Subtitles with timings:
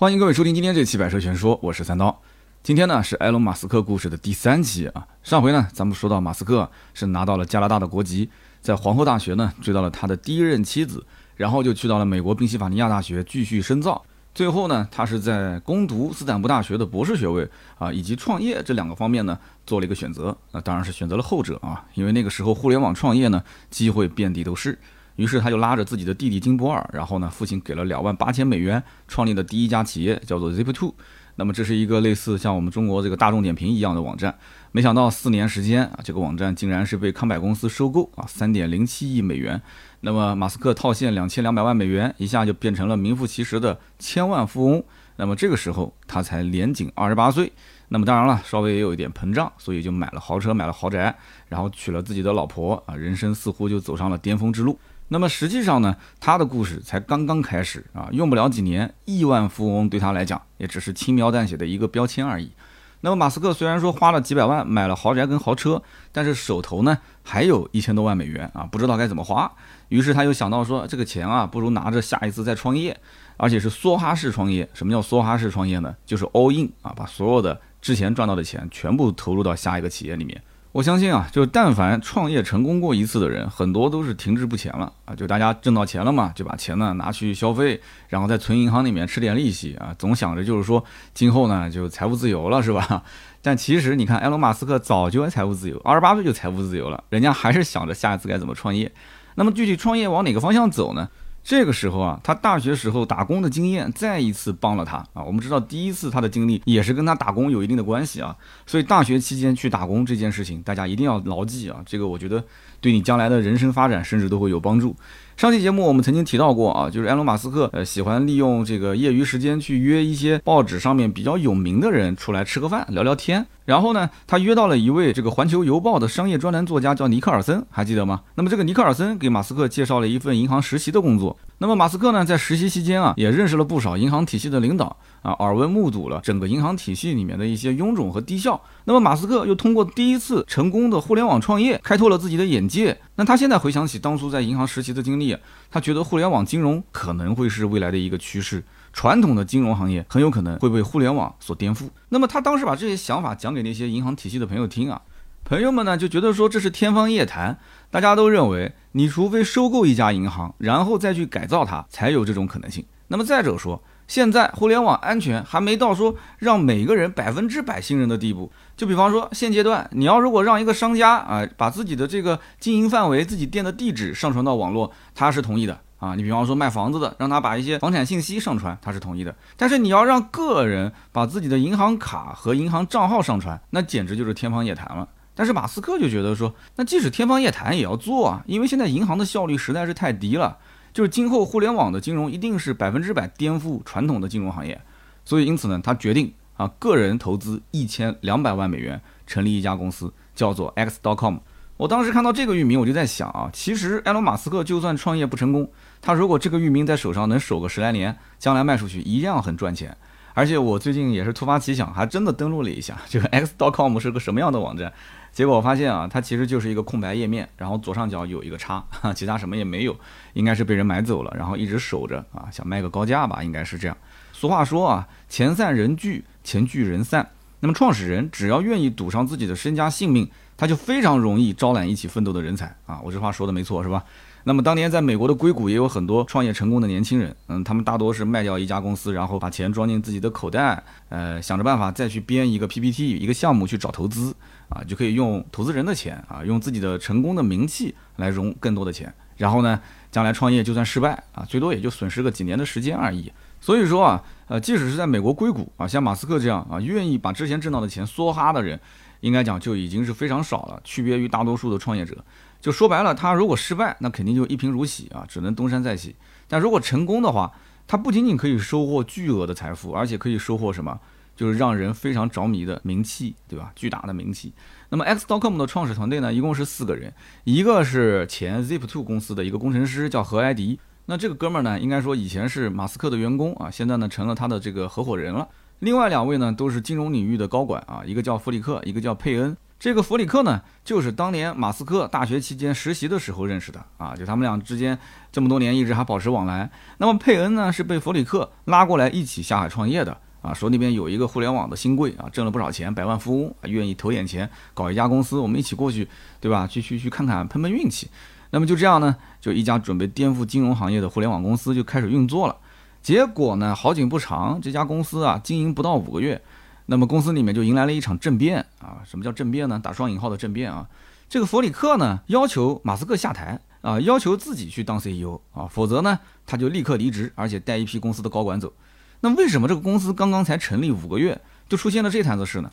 [0.00, 2.22] 欢迎各位收听今天这期《百车全说》，我是三刀。
[2.62, 5.06] 今天呢是埃隆·马斯克故事的第三期啊。
[5.22, 8.30] 上回呢咱们说到马斯克是拿到了加拿大的国籍，
[8.62, 11.04] 在皇后大学呢追到了他的第一任妻子，
[11.36, 14.02] 然后就去到了美国宾夕法尼亚大学继续深造。
[14.34, 17.46] 最后呢，他是在攻读斯坦福大学的博士学位
[17.78, 20.34] 啊，以及创业这两个方面呢做了一个选择。
[20.52, 24.78] 那当然是选择了后者啊，因为那个时候互联网创业呢机会遍地都是。
[25.16, 30.92] 于是他就拉着自己的弟弟金博尔，然后呢，父亲给了两万八千美元，创立的第一家企业叫做 Zip2。
[31.36, 34.36] 那么这是一个类似像我们中国这个大众点评一样的网站。
[34.72, 39.60] 没想到四年时间啊，这个网站竟然是被康柏公司收购啊，三点零七亿美元。
[40.00, 44.82] 那么马斯克套现两千两百万美元，一下就变成了名副其实的千万富翁。
[45.16, 47.50] 那么这个时候他才年仅二十八岁。
[47.88, 51.14] 那么当然了，稍微也有一点膨胀，所以就买了豪车，买了豪宅，
[51.48, 54.78] 然后娶了自己的老婆啊，人生似乎就走上了巅峰之路。
[55.12, 62.52] 那么实际上呢，他的故事才刚刚开始啊，用不了几年，亿万富翁对他来讲也只是轻描淡写的一个标签而已。
[63.00, 69.50] 那么马斯克虽然说花了几百万买了豪宅跟豪车，但是手头呢还有一千多万美元啊，不知道该怎么花。
[69.88, 72.96] 于是他又想到说，这个钱啊，不如拿着下一次再创业，
[73.36, 74.68] 而且是梭哈式创业。
[74.74, 75.96] 什么叫梭哈式创业呢？
[76.06, 80.40] 就是 all in 啊，把所有的之前赚到的钱全部投入到下一个企业里面。
[80.72, 85.12] 我相信啊，就但凡创业成功过一次的人，很多都是停滞不前了啊。
[85.16, 93.02] 就大家挣到钱了嘛，就把钱呢拿去消费，然后再存银行里面吃点利息啊，总想着就是说今后呢就财务自由了，是吧？
[93.42, 98.92] 但其实你看，埃隆·马斯克早就财务自由，二十八岁就财务自由了，人家还是想着下一次该怎么创业。
[99.34, 101.08] 那么具体创业往哪个方向走呢？
[101.42, 105.22] 这个时候啊，他大学时候打工的经验再一次帮了他啊。
[105.24, 111.82] 我们知道第一次他的经历也是跟他打工有一定的关系啊，所以大学期间去打工这件事情，大家一定要牢记啊。
[111.86, 112.44] 这个我觉得
[112.80, 114.94] 对你将来的人生发展甚至都会有帮助。
[115.40, 123.46] 上期节目我们曾经提到过啊，就是埃隆·马斯克呃喜欢利用这个业余时间去约一些报纸上面比较有名的人出来吃个饭聊聊天。
[123.64, 128.20] 然后呢，他约到了一位这个《环球邮报》的商业专栏作家，叫尼克尔森，还记得吗？
[128.34, 131.34] 那么这个尼克尔森给马斯克介绍了一份银行实习的工作。
[131.62, 138.58] 那么马斯克呢，在实习期间啊，也认识了不少银行体系的领导啊，耳闻目睹了整个银行体系里面的一些臃肿和低效。
[138.84, 142.98] 那么马斯克又通过第一次成功的互联网创业，开拓了自己的眼界。
[143.16, 145.36] 那他现在回想起当初在银行实习的经历，
[145.70, 151.90] 他觉得互联网金融可能会是未来的一个趋势，传统的金融行业很有可能会被互联网所颠覆。
[152.08, 154.98] 那么他当时把这些想法讲给那些银行体系的朋友听啊，
[155.44, 157.58] 朋友们呢就觉得说这是天方夜谭，
[157.90, 162.84] 大家都认为你除非收购一家银行，然后再去改造它，才有这种可能性。
[163.08, 168.52] 那么再者说，现在互联网安全还没到说让每个人百分之百信任的地步。
[168.76, 176.14] 就比方说，现阶段你要如果让一个商家啊，把自己的这个经营范围、自己店的地址上传到网络，他是同意的啊。
[176.14, 179.34] 你比方说卖房子的，让他把一些房产信息上传，他是同意的。
[179.56, 185.08] 但是你要让个人把自己的银行卡和银行账号上传，那简直就是天方夜谭了。
[185.40, 190.58] 但是马斯克就觉得说，那即使天方夜谭也要做啊，因为现在银行的效率实在是太低了。
[190.92, 194.78] 就是今后互联网的金融一定是百分之百颠覆传统的金融行业，
[195.24, 196.30] 所以因此呢，他决定。
[196.58, 201.38] 啊，个人投资一千两百万美元成立一家公司，叫做 X.com。
[201.78, 205.66] 我当时看到这个域名，我就在想啊，其实埃隆·马斯克就算创业不成功，
[206.02, 209.96] 他如果这个域名在手上能守个十来年，将来卖出去一样很赚钱。
[210.34, 214.92] 而且我最近也是突发奇想，还真的登录了一下这个 X.com 是个什么样的网站，
[215.32, 219.96] 结果我发现啊，它其实就是一个空白页面，然后左上角有一个叉， 其他什么也没有，
[220.34, 223.96] 应该是被人买走了，然后一直守着啊，想卖个高价吧，应该是这样。
[224.32, 227.28] 俗话说啊，钱散人聚，钱聚人散。
[227.62, 230.26] 那么创始人只要愿意赌上自己的身家性命，
[230.56, 232.98] 他就非常容易招揽一起奋斗的人才啊！
[233.04, 234.02] 我这话说的没错是吧？
[234.44, 244.34] 那么当年在美国的硅谷也有很多创业成功的年轻人，嗯，他们大多是卖掉一家公司，然后把钱装进自己的口袋，呃，想着办法再去编一个 PPT 一个项目去找投资
[244.70, 249.78] 啊，就可以用投资人的钱啊，用自己的成功的名气来融更多的钱，然后呢，
[250.10, 253.30] 将来创业就算失败啊，最多也就损失个几年的时间而已。
[253.60, 258.80] 所以说啊，呃，即使是在美国硅谷啊，像马斯克这样啊，愿意把之前挣到的钱梭哈的人，
[259.20, 262.16] 应该讲就已经是非常少了，区别于大多数的创业者。
[262.60, 266.14] 就说白了，他如果失败，那肯定就一贫如洗啊，只能东山再起。
[266.46, 267.52] 但如果成功的话，
[267.86, 270.98] 他不仅仅可以收获巨额的财富，而且可以收获什么？
[271.40, 273.72] 就是让人非常着迷的名气，对吧？
[273.74, 274.52] 巨大的名气。
[274.90, 277.10] 那么 X.com 的创始团队呢，一共是四个人，
[277.44, 280.78] 一个是前 Zip2 公司的一个工程师，叫何埃迪。
[281.06, 285.48] 那这个哥们儿呢，应该说以前是马斯克的员工啊，现在呢成了他的这个合伙人了。
[285.78, 289.56] 另外两位呢都是金融领域的高管啊，一个叫弗里克，一个叫佩恩。
[289.78, 294.98] 这个弗里克呢，就是当年马斯克大学期间实习的时候认识的啊，就他们俩之间
[295.32, 296.70] 这么多年一直还保持往来。
[296.98, 306.08] 那么佩恩呢，是被弗里克拉过来一起下海创业的啊，说那边有一个互联网的新贵啊，挣了不少钱，百万富翁，愿意投点钱搞一家公司，我们一起过去，
[306.40, 306.66] 对吧？
[306.66, 308.08] 去去去看看，碰碰运气。
[308.50, 312.56] 那么就这样呢，就一家准备颠覆金融行业的互联网公司就开始运作了。
[313.02, 316.40] 结果呢，好景不长，这家公司啊，经营不到五个月。
[316.86, 318.98] 那么公司里面就迎来了一场政变啊！
[319.04, 319.78] 什么叫政变呢？
[319.78, 320.88] 打双引号的政变啊！
[321.28, 328.72] 这个弗里克呢要求马斯克下台啊，要求自己去当 CEO 啊，否则呢他就立刻离职，而且带一批公司的高管走。
[329.20, 332.70] 那为什么这个公司刚刚才成立五个月就出现了这摊子事呢？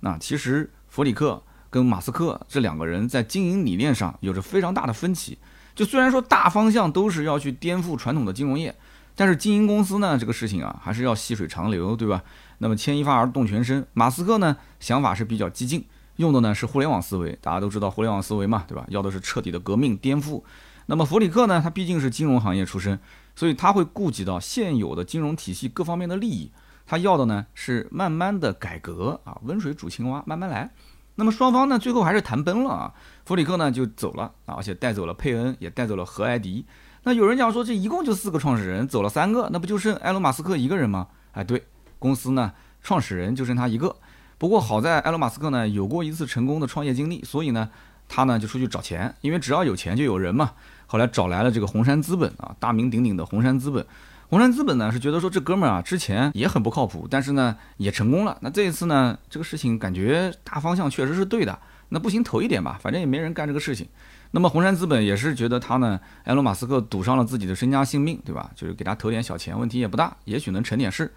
[0.00, 5.38] 那其实弗里克跟马斯克这两个人在经营理念上有着非常大的分歧。
[5.74, 8.74] 就虽然说大方向都是要去颠覆传统的金融业。
[9.20, 12.22] 但是经营公司呢，这个事情啊，还是要细水长流，对吧？
[12.58, 13.84] 那么牵一发而动全身。
[13.92, 15.84] 马斯克呢，想法是比较激进，
[16.18, 17.36] 用的呢是互联网思维。
[17.42, 18.84] 大家都知道互联网思维嘛，对吧？
[18.90, 20.40] 要的是彻底的革命颠覆。
[20.86, 22.96] 那么弗里克呢，他毕竟是金融行业出身，
[23.38, 26.50] 所以他会顾及到现有的金融体系各方面的利益。
[26.84, 30.68] 他要的呢是慢慢的改革啊，温水煮青蛙，慢慢来。
[31.14, 32.92] 那么双方呢，最后还是谈崩了啊。
[33.24, 36.66] 弗里克呢就走了啊，而且带走了佩恩，也带走了何埃迪。
[37.04, 41.06] 那有人讲说，这一共就四个创始人，走了三个，那不就剩埃隆·马斯克一个人吗？
[41.30, 41.62] 哎，对，
[42.00, 42.52] 公司呢，
[42.82, 43.94] 创始人就剩他一个。
[44.36, 47.70] 不过好在埃隆·马斯克呢有过一次成功的创业经历，所以呢，
[48.08, 50.54] 他呢就出去找钱，因为只要有钱就有人嘛。
[50.90, 53.86] 后来找来了这个红杉资本啊，大名鼎鼎的红杉资本。
[54.30, 58.36] 红杉资本呢是觉得说这哥们儿啊之前也很不靠谱，但是呢也成功了。
[58.40, 61.58] 那这一次呢，这个事情感觉大方向确实是对的，
[61.90, 63.86] 那不行投一点吧，反正也没人干这个事情。
[64.30, 68.50] 那么红杉资本也是觉得他呢，埃隆·马斯克赌上了自己的身家性命，对吧？
[68.54, 71.10] 就是给他投点小钱，问题也不大，也许能成点事。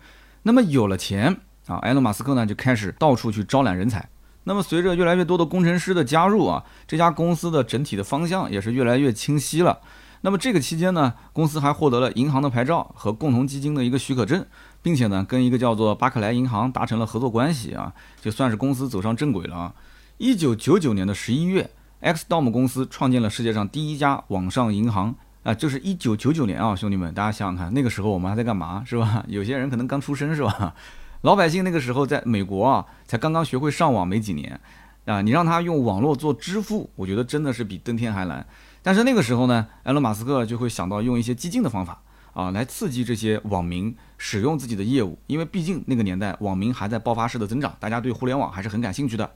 [0.44, 1.36] 那么有了钱
[1.68, 4.08] 啊，埃隆·马斯克呢就开始到处去招揽人才。
[4.44, 9.80] 那么随着越来越多的工程师的加入啊，这家公司的整体的方向也是越来越清晰了。
[10.22, 14.46] 那么这个期间呢，公司还获得了银行的牌照和共同基金的一个许可证，
[14.82, 19.74] 并且呢跟一个叫做巴克莱银行达成了合作关系啊，就算是公司走上正轨了啊。
[20.18, 21.70] 一九九九年的十一月。
[22.02, 29.24] XDOM 公司创建了世界上第一家网上银行啊，就是一九九九年啊，兄弟们，大家想想看，那个时候我们还在干嘛，是吧？
[29.28, 30.74] 有些人可能刚出生，是吧？
[31.22, 34.60] 老百姓那个时候在美国啊，才刚刚学会上网没几年
[35.06, 38.44] 啊，你让他用网络做支付，我觉得真的是比登天还难。
[38.82, 42.02] 但是那个时候呢，埃隆·马斯克就会想到用一些激进的方法
[42.34, 49.30] 啊，来刺激这些网民使用自己的业务，因为毕竟那个年代网民还在爆发式的增长，大家对互联网还是很感兴趣的。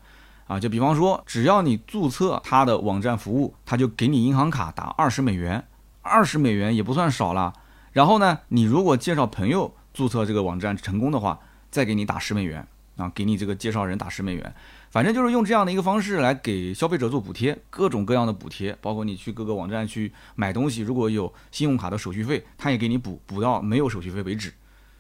[0.48, 5.64] 啊，就比方说，只要你注册他的网站服务，他就给你银行卡打二十美元，
[6.02, 7.54] 二十美元也不算少了。
[7.92, 11.40] 然后呢，你如果介绍朋友注册这个网站成功的话，
[11.76, 14.56] 再给你打十美元啊，给你这个介绍人打十美元。
[14.92, 24.54] 反正就是用这样的一个方式来给消费者做补贴，各种各样的补贴，包括你去各个网站去买东西，如果有信用卡的手续费，他也给你补，补到没有手续费为止。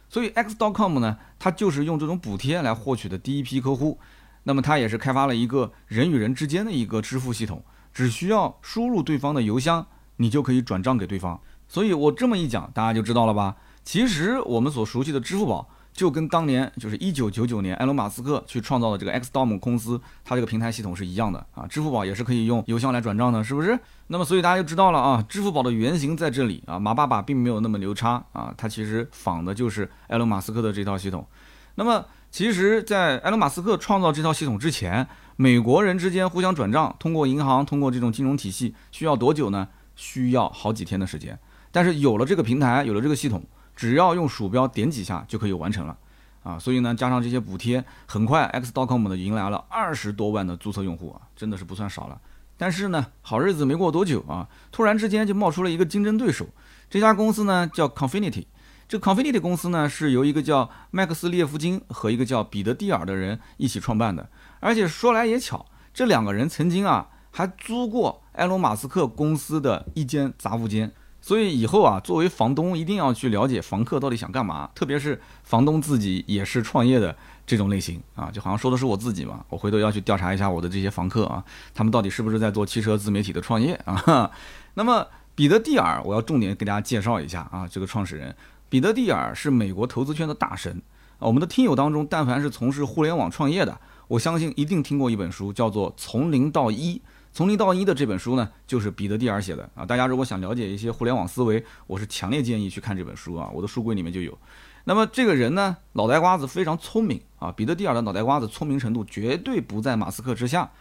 [0.09, 3.97] 所以 X.com 呢，它就是用这种补贴来获取的第一批客户。
[4.43, 7.63] 那么它也是开发了一个人与人之间的一个支付系统，
[7.93, 9.87] 只需要输入对方的邮箱，
[10.17, 11.39] 你就可以转账给对方。
[11.69, 13.55] 所以我这么一讲，大家就知道了吧？
[13.85, 21.65] 其实我们所熟悉的支付宝，就跟当年就是一九九九年埃隆·马斯克去创造的这个 XDOM 公司，它这个平台系统是一样的啊。
[21.65, 23.79] 支付宝也是可以用邮箱来转账的，是不是？
[24.07, 31.25] 那么所以大家就知道了啊，支付宝的原型在这里啊，马爸爸并没有那么牛叉啊，它其实仿的就是埃隆·马斯克的这套系统。
[31.73, 32.05] 那么。
[32.31, 39.65] 其实，在埃隆·马斯克创造这套系统之前，美国人之间互相转账，通过银行，通过这种金融体系，需要多久呢？
[39.95, 41.39] 需要好几天的时间。
[41.71, 43.41] 但是有了这个平台，有了这个系统，
[43.75, 45.97] 只要用鼠标点几下就可以完成了。
[46.43, 52.21] 啊，所以呢，加上这些补贴，很快 X.com 呢迎来了二十多万的注册用户啊，真的是不算少了。
[52.55, 56.45] 但是呢，好日子没过多久啊，突然之间就冒出了一个竞争对手，
[56.87, 58.45] 这家公司呢叫 Confinity。
[58.87, 64.29] 这 Confinity 公司呢，是由一个叫麦克斯列夫金和一个叫彼得蒂尔的人一起创办的。
[64.59, 70.91] 而且说来也巧，这两个人曾经啊，还租过埃隆·马斯克公司的一间杂物间。
[71.25, 77.17] 所以以后啊，作为房东一定要去了解房客到底想干嘛，特别是房东自己也是创业的
[77.47, 84.29] 这种类型啊，就好像说的是我自己嘛，我回头要去调查一下我的这些房客啊，他们到底是不是在做汽车自媒体的创业啊？
[84.75, 85.03] 那么
[85.33, 88.35] 彼得蒂尔，我要重点给大家介绍一下啊，这个创始人。
[88.69, 90.79] 彼得蒂尔是美国投资圈的大神
[91.17, 91.25] 啊！
[91.25, 93.75] 我们的听友当中，但凡是从事互联网创业的，
[94.09, 96.97] 我相信一定听过一本书，叫做《从零到一》。
[97.35, 99.85] 从零到一的这本书呢，就是彼得蒂尔写的啊！
[99.85, 103.51] 大家如果想了解一些互联网思维，我是强烈建议去看这本书啊！
[103.53, 104.37] 我的书柜里面就有。
[104.85, 107.51] 那么这个人呢，脑袋瓜子非常聪明啊！
[107.51, 110.71] 彼得蒂尔的脑袋瓜子聪明程度绝对不在马斯克之下。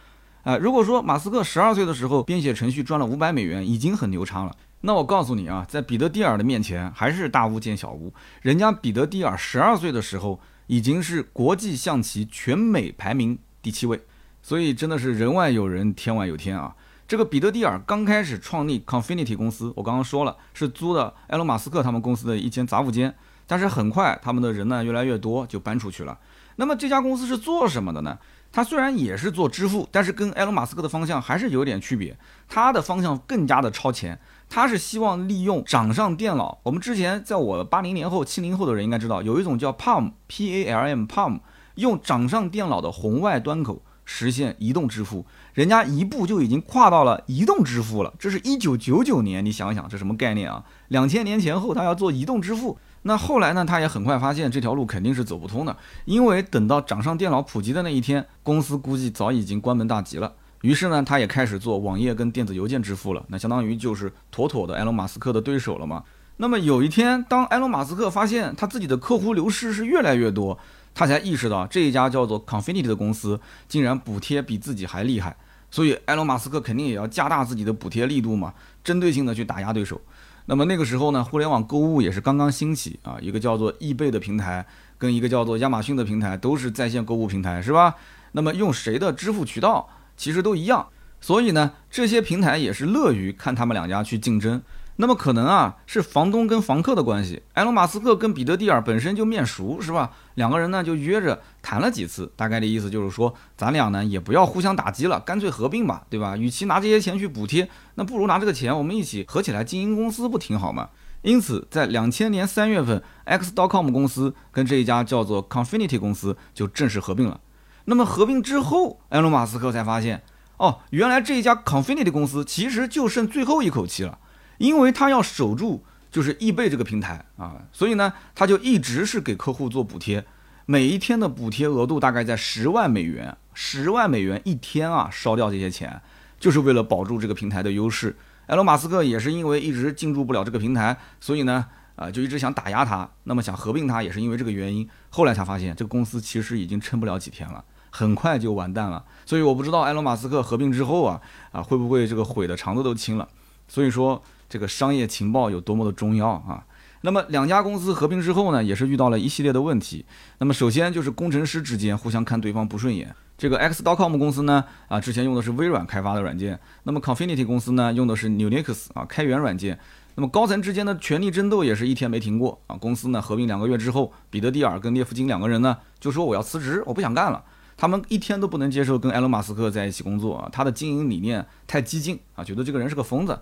[0.43, 4.55] 啊，如果说马斯克十二岁的时候编写程序赚了五百美元，已经很牛叉了。
[4.79, 8.13] 那我告诉你啊，在彼得蒂尔的面前还是大巫见小巫。
[8.41, 13.99] 人家彼得蒂尔十二岁的时候已经是国际象棋全美排名第七位，
[14.45, 16.75] 所以真的是人外有人，天外有天啊。
[17.07, 23.11] 这个彼得蒂尔刚开始创立 Confinity 公司，我刚刚说了是租的埃隆·马斯克他们公司的一间杂物间，
[23.47, 26.15] 但是很快他们的人呢越来越多，就搬出去了。
[26.57, 28.19] 那么这家公司是做什么的呢？
[28.51, 32.15] 它虽然也是做支付，但是跟埃隆·马斯克的方向还是有点区别。
[32.47, 36.59] 它的方向更加的超前，它是希望利用掌上电脑。
[36.61, 41.39] 我们之前在我八零年后、七零后的人应该知道，有一种叫 Palm，P-A-L-M，Palm，
[41.77, 45.25] 用掌上电脑的红外端口实现移动支付。
[45.53, 50.63] 人家一步就已经跨到了移动支付了，这是一九九九年，你想想这什么概念啊？
[50.89, 53.63] 两千年前后他要做移动支付，那后来呢？
[53.65, 60.33] 他也很快发现这条路肯定是走不通的，因为等到掌上电脑普及的那一天，公司估计早已经关门大吉了。
[60.61, 66.03] 于是呢，他也开始做网页跟电子邮件支付了，那相当于就是妥妥的埃隆·马斯克的对手了嘛。
[66.37, 70.57] 那么有一天，当埃隆·马斯克发现他自己的客户流失是越来越多，
[70.95, 75.35] 他才意识到这一家叫做 Confinity 的公司竟然补贴比自己还厉害。
[75.69, 79.99] 所以，埃隆·马斯克肯定也要加大自己的补贴力度嘛，针对性的去打压对手。
[80.45, 84.65] 那么那个时候呢，互联网购物也是刚刚兴起啊，一个叫做易贝的平台，
[84.97, 87.95] 跟一个叫做亚马逊的平台，都是在线购物平台，是吧？
[88.31, 90.87] 那么用谁的支付渠道，其实都一样。
[91.19, 94.61] 所以呢，这些平台也是乐于看他们两家去竞争。
[94.97, 100.11] 那么可能啊是房东跟房客的关系，埃隆·马斯克跟彼得蒂尔本身就面熟，是吧？
[100.35, 106.37] 两个人呢就约着谈了几次，大概的意思就是说，咱俩呢也不要互相打击了，干脆合并吧，对吧？
[106.37, 110.89] 与其拿这些钱去补贴，那不如拿这个钱我们一起合起来经营公司，不挺好吗？
[111.23, 117.41] 因此，在两千年三月份，X.com 公司跟这一家叫做 Confinity 公司就正式合并了。
[117.85, 120.21] 那么合并之后，埃隆·马斯克才发现，
[120.57, 124.19] 哦，原来这一家 Confinity 公司其实就剩最后一口气了。
[124.57, 130.25] 因为他要守住就是易贝这个平台啊，所以呢，他就一直是给客户做补贴，
[130.65, 136.01] 每一天的补贴额度大概在十万美元，十万美元一天啊，烧掉这些钱，
[136.39, 138.15] 就是为了保住这个平台的优势。
[138.47, 141.65] 埃隆·马斯克也是因为一直进驻不了这个平台，所以呢，
[141.97, 144.87] 啊，就一直想打压他，那么想合并他也是因为这个原因。
[145.09, 149.03] 后来才发现这个公司其实已经撑不了几天了，很快就完蛋了。
[149.25, 151.21] 所以我不知道埃隆·马斯克合并之后啊，
[151.51, 153.27] 啊，会不会这个毁的肠子都青了。
[153.67, 154.23] 所以说。
[154.47, 156.65] 这个商业情报有多么的重要啊！
[157.01, 160.05] 那么两家公司合并之后呢，也是遇到了一系列的问题。
[160.39, 163.15] 那么首先就是工程师之间互相看对方不顺眼。
[163.37, 169.77] 这个 X.com 公司呢，啊，之前用的是微软开发的软件，那么 Confinity 公司呢，用的是 Unix 啊开源软件。
[170.15, 172.77] 那么高层之间的权力争斗也是一天没停过啊。
[172.77, 177.43] 公司呢合并两个月之后，彼得蒂尔跟列夫金两个人呢就说我要辞职，我不想干了。
[177.77, 183.37] 他们一天都不能接受跟埃隆·马斯克在一起工作啊，他的经营理念太激进啊，觉得这个人是个疯子。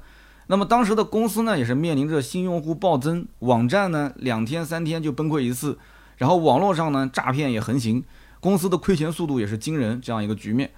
[0.47, 5.77] 那么当时的公司呢，也是面临着新用户暴增，网站呢两天三天就崩溃一次，
[6.17, 8.03] 然后网络上呢诈骗也横行，
[8.39, 10.71] 公司的亏钱速度也是惊人，这样一个局面。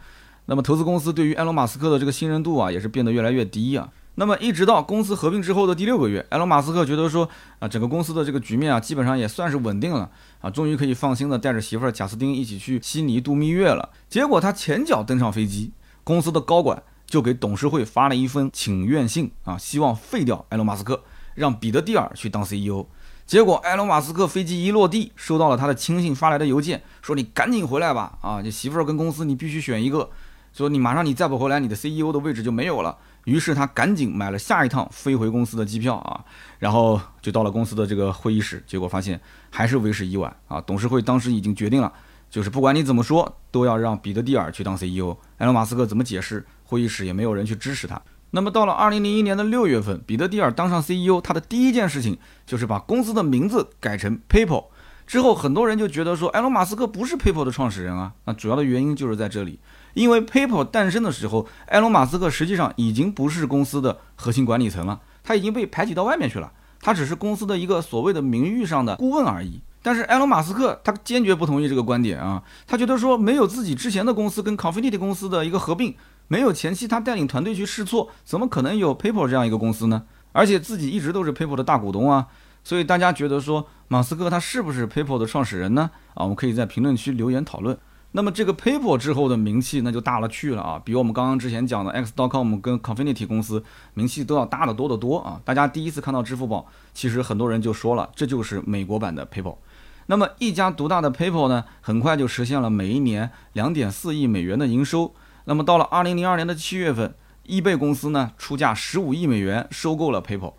[0.46, 3.90] 那么投资公司对于埃隆·马斯克的这个信任度啊，也是变得越来越低啊。
[4.18, 10.10] 那么一直到公司合并之后的第六个月，埃隆·马斯克觉得说啊，整个公司的这个局面啊，基本上也算是稳定了
[10.42, 13.90] 啊，终于可以放心的带着媳妇儿贾斯汀一起去悉尼度蜜月了。
[14.08, 15.72] 结果他前脚登上飞机，
[16.04, 16.84] 公司的高管。
[17.06, 22.86] 就给董事会发了一封请愿信啊，希望废掉埃隆·马斯克，让彼得蒂尔去当 CEO。
[23.26, 30.10] 结果埃隆·马斯克飞机一落地，收到了他的亲信发来的邮件，说你赶紧回来吧，啊，你媳妇儿跟公司你必须选一个，
[30.54, 32.96] 说你马上你再不回来，你的 CEO 的位置就没有了。
[33.26, 36.24] 于是他赶紧买了下一趟飞回公司的机票啊，
[36.60, 39.20] 然后就到了公司的这个会议室，结果发现
[39.50, 41.92] 还是为时已晚啊，董事会当时已经决定了，
[42.30, 45.18] 就是不管你怎么说，都要让彼得蒂尔去当 CEO。
[45.38, 46.46] 埃隆·马斯克怎么解释？
[46.64, 48.02] 会议室也没有人去支持他。
[48.32, 54.66] 那么到了二零零一年的六月份，彼得蒂尔当上 CEO，他的第一件事情就是把公司的名字改成 PayPal。
[55.08, 58.12] 之后很多人就觉得说，埃隆·马斯克不是 PayPal 的创始人啊。
[58.26, 59.60] 那主要的原因就是在这里，
[59.94, 66.52] 因为 PayPal 诞生的时候，埃隆·马斯克实际上已经不是公司的核心管理层了，他已经被排挤到外面去了。
[66.82, 69.62] 他只是公司的一个所谓的名誉上的顾问而已。
[69.86, 75.96] 但是埃隆·马斯克他坚决不同意这个观点啊，他觉得说没有自己之前的公司跟 Confinity 公司的一个合并。
[76.28, 80.02] 没有前期他带领团队去试错，怎么可能有 PayPal 这样一个公司呢？
[80.32, 82.26] 而且自己一直都是 PayPal 的大股东啊，
[82.64, 85.92] 所以大家觉得说马斯克他是不是 PayPal 的创始人呢？
[86.16, 87.78] 啊，我们可以在评论区留言讨论。
[88.16, 93.62] 那么这个 PayPal 之后的名气那就大了去了啊，比我们刚刚之前讲的 X.com 跟 Confinity 公司
[93.94, 95.42] 名气都要大得多得多啊！
[95.44, 99.58] 大家第一次看到支付宝，其实很多人就说了，这就是美国版的 PayPal。
[100.06, 105.14] 那么一家独大的 PayPal 呢，很快就实现了每一年两点四亿美元的营收。
[105.44, 107.14] 那么到了二零零二年的七月份
[107.48, 110.54] ，eBay 公司呢出价十五亿美元收购了 PayPal。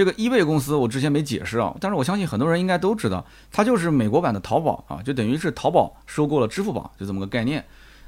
[0.00, 7.62] 这个 eBay 公司我之前没解释啊，但是我相信很多人应该都知道，它就是美国版的淘宝啊，就等于是淘宝收购了支付宝，就这么个概念。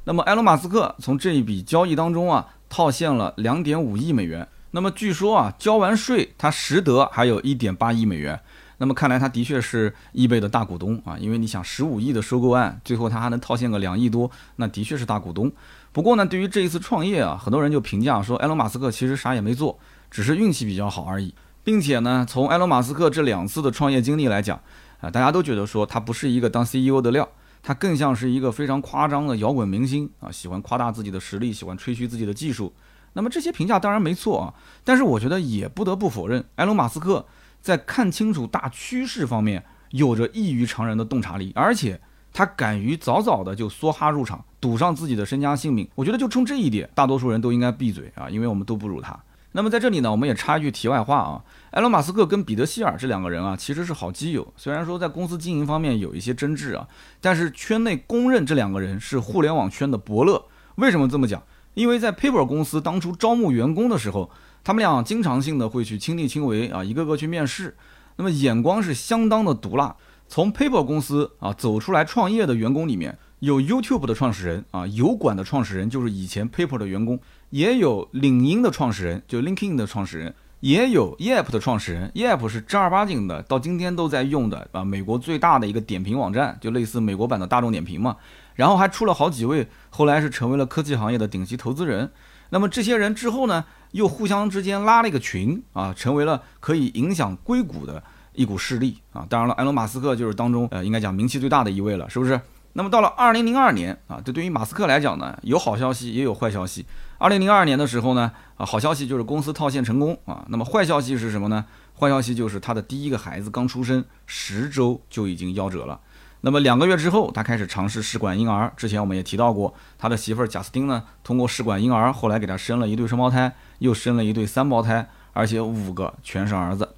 [0.04, 4.48] 那么埃隆·马斯克从这一笔交易当中啊套现了两点五亿美元。
[4.70, 8.40] 那么据说啊交完税，他实得还有一点八亿美元。
[8.78, 15.52] 那么看来他的确是 eBay 的大股东啊，因为你想十五亿的收购案，最后他还能套现个两亿多，那的确是大股东。
[15.92, 19.78] 不过呢，对于这一次创业啊，很多人就评价说，埃隆·马斯克其实啥也没做，
[20.10, 21.34] 只是运气比较好而已。
[21.64, 24.60] 并且呢，从埃隆·马斯克这两次的创业经历来讲，
[25.00, 27.28] 啊，大家都觉得说他不是一个当 CEO 的料，
[27.62, 32.72] 他更像是一个非常夸张的摇滚明星啊，喜欢夸大自己的实力，喜欢吹嘘自己的技术。
[33.12, 34.54] 那么这些评价当然没错啊，
[34.84, 37.26] 但是我觉得也不得不否认，埃隆·马斯克
[37.60, 42.00] 在看清楚大趋势方面有着异于常人的洞察力，而且
[42.32, 45.86] 他敢于早早的就梭哈入场，赌上自己的身家性命。
[45.94, 49.16] 我觉得就冲这一点，大多数人都应该闭嘴啊，因为我们都不如他。
[49.54, 54.52] 那么在这里呢，我们也插一句题外话啊，埃隆·马斯克跟彼得·希尔这两个人啊，其实是好基友。
[54.56, 56.88] 虽然说在公司经营方面有一些争执啊，
[57.20, 60.42] 但是圈内公认这两个人是互联网圈的伯乐。
[60.76, 61.42] 为什么这么讲？
[61.74, 64.30] 因为在 Paper 公司当初招募员工的时候，
[64.64, 67.76] 他们俩经常性的会去亲力亲为啊，一个个去面试，
[68.16, 69.94] 那么眼光是相当的毒辣。
[70.28, 77.20] 从 Paper 公司啊走出来创业的员工里面，有 YouTube 的创始人啊，油管的创始人就是以前 Paper 的员工。
[77.52, 82.10] 也有领英的创始人，就 LinkedIn 的创始人，也有 Yelp 的创始人。
[82.14, 88.16] Yelp 是正儿八经的，到今天都在用的啊，美国最大的一个点评网站，就类似美国版的大众点评嘛。
[88.54, 92.10] 然后还出了好几位，后来是成为了科技行业的顶级投资人。
[92.48, 99.26] 那么这些人之后呢，又互相之间拉了一个群啊，成为了可以影响硅谷的一股势力啊。
[99.28, 102.40] 当然了，埃隆·马斯克就是当中呃，应该讲名气最大的一位了，是不是？
[102.74, 106.86] 那么到了二零零二年啊，这对于马斯克来讲呢，有好消息也有坏消息。
[107.22, 110.44] 二零零二年的时候呢，啊，好消息就是公司套现成功啊。
[110.48, 111.64] 那么坏消息是什么呢？
[111.96, 116.00] 坏消息就是他的第一个孩子刚出生十周就已经夭折了。
[116.40, 118.72] 那么两个月之后，他开始尝试试管婴儿。
[118.76, 126.92] 之前我们也提到过，他的媳妇儿贾斯汀呢，通过试管婴儿，后来给他生了一对双胞胎，又生了一对三胞胎，而且五个全是儿子。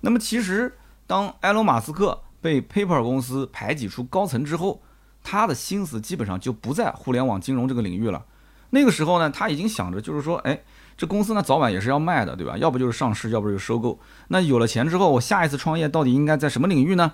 [0.00, 4.82] 那么其实，当埃隆·马斯克被 Paper 公司排挤出高层之后，
[5.22, 8.24] 他的心思基本上就不在互联网金融这个领域了。
[8.70, 10.60] 那个时候呢，他已经想着，就是说，哎，
[10.96, 12.56] 这公司呢早晚也是要卖的，对吧？
[12.58, 13.98] 要不就是上市，要不就是收购。
[14.28, 17.12] 那有了钱之后，我下一次创业到底应该在什么领域呢？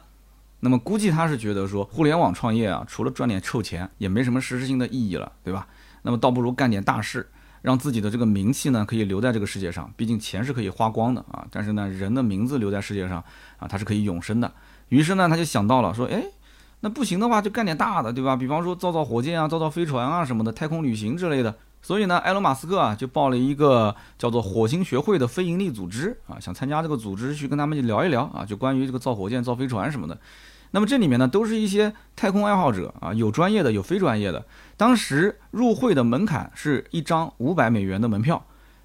[0.61, 5.69] 那么估计他是觉得说，互联网创业啊，除了赚点臭钱，也没什么实质性的意义了，对吧？
[6.03, 7.29] 那么倒不如干点大事，
[7.63, 9.93] 让自己的这个名气呢可以留在这个世界上。
[9.97, 13.23] 毕竟钱是可以花光的啊，但是呢，人的名字留在世界上
[13.59, 14.53] 啊，它是可以永生的。
[14.89, 16.25] 于是呢，他就想到了说，哎。
[16.85, 18.37] 那不行的话，就干点大的，对吧？
[18.37, 21.55] 比方说造造火箭啊，造造飞船啊什么的，太空旅行之类的。
[21.81, 30.19] 所以呢，埃隆·马斯克啊就报了一个叫做火星学会的非营利组织啊，想参加这个组织去跟他们去聊一聊啊，就关于这个造火箭、造飞船什么的。
[30.73, 34.45] 那么这里面呢，都是一些太空爱好者啊，有专业的，有非专业的。
[34.77, 38.45] 当时入会的门槛是一张五百美元的门票。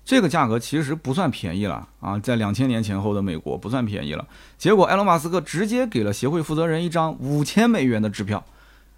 [0.10, 4.28] 这个价格其实不算便宜了啊，在两千年前后的美国不算便宜了。
[4.58, 8.44] 结果埃隆·马斯克直接给了协会负责人一张五千美元的支票，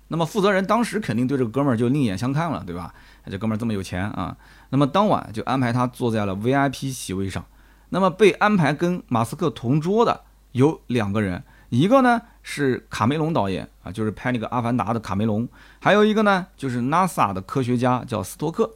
[0.07, 2.93] 那么负责人当时肯定对这个哥们儿就另眼相看了，对吧？
[3.29, 4.37] 这哥们儿这么有钱啊，
[4.69, 7.43] 那么当晚就安排他坐在了 VIP 席位上。
[7.89, 10.21] 那么被安排跟马斯克同桌的
[10.53, 15.45] 有两个人，一个呢是卡梅隆导演啊，就是拍那个《阿凡达》的卡梅隆，
[15.81, 18.71] 还有一个呢就是 NASA 的科学家叫斯托克。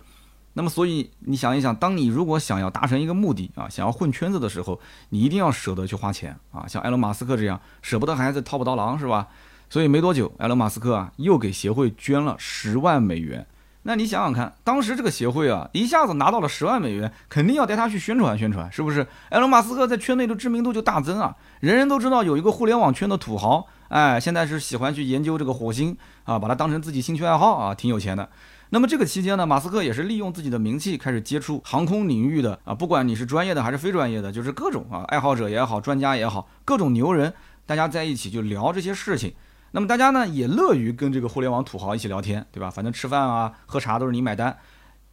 [0.57, 6.65] 那么，所以你想一想，当你如果想要达成一个目的啊，想要混圈子的时候，你一定要舍得去花钱啊。
[6.65, 9.27] 像埃隆·马斯克这样，舍不得孩子套不到狼，是吧？
[9.69, 13.45] 所以没多久，埃隆·马斯克啊，又给协会捐了十万美元。
[13.83, 19.05] 那你想想看，当时这个协会啊，一下子拿到了十万美元，肯定要带他去宣传宣传，是不是？
[19.31, 28.29] 埃隆·马斯克在圈内的知名度就大增啊，人人都知道有一个互联网圈的土豪，哎，现在是喜欢去研究这个火星啊，把它当成自己兴趣爱好啊，挺有钱的。
[28.71, 37.31] 那么这个期间呢，马斯克也是利用自己的名气开始接触航空领域的啊，不管你是专业的还是非专业的，就是各种啊爱好者也好，专家也好，各种牛人，
[37.65, 39.33] 大家在一起就聊这些事情。
[39.71, 42.69] 那么大家呢也乐于跟这个互联网土豪一起聊天，对吧？
[42.69, 44.57] 反正吃饭啊、喝茶都是你买单，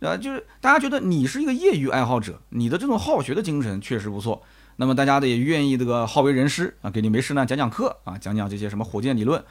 [0.00, 4.42] 呃，就是大家觉得你是一个业余爱好者，你的这种好学的精神确实不错。
[4.76, 9.44] 那么大家的也愿意这个好为人师啊，给你没事呢讲讲课啊，讲讲这些什么火箭理论。